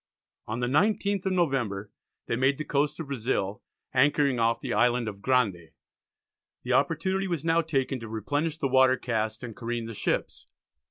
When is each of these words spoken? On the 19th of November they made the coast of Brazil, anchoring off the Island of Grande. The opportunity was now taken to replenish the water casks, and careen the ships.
On 0.47 0.61
the 0.61 0.65
19th 0.65 1.27
of 1.27 1.33
November 1.33 1.91
they 2.25 2.35
made 2.35 2.57
the 2.57 2.65
coast 2.65 2.99
of 2.99 3.05
Brazil, 3.05 3.61
anchoring 3.93 4.39
off 4.39 4.59
the 4.59 4.73
Island 4.73 5.07
of 5.07 5.21
Grande. 5.21 5.73
The 6.63 6.73
opportunity 6.73 7.27
was 7.27 7.45
now 7.45 7.61
taken 7.61 7.99
to 7.99 8.09
replenish 8.09 8.57
the 8.57 8.67
water 8.67 8.97
casks, 8.97 9.43
and 9.43 9.55
careen 9.55 9.85
the 9.85 9.93
ships. 9.93 10.47